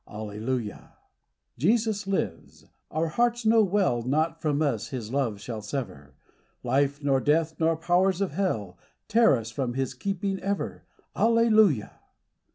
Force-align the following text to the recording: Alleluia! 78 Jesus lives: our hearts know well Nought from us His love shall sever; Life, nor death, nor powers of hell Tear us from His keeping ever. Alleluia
Alleluia! 0.09 0.97
78 1.59 1.59
Jesus 1.59 2.07
lives: 2.07 2.65
our 2.89 3.09
hearts 3.09 3.45
know 3.45 3.63
well 3.63 4.01
Nought 4.01 4.41
from 4.41 4.59
us 4.63 4.87
His 4.87 5.13
love 5.13 5.39
shall 5.39 5.61
sever; 5.61 6.15
Life, 6.63 7.03
nor 7.03 7.21
death, 7.21 7.53
nor 7.59 7.77
powers 7.77 8.19
of 8.19 8.31
hell 8.31 8.79
Tear 9.07 9.37
us 9.37 9.51
from 9.51 9.75
His 9.75 9.93
keeping 9.93 10.39
ever. 10.39 10.85
Alleluia 11.15 11.99